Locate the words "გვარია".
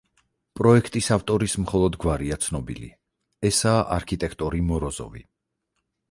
2.05-2.37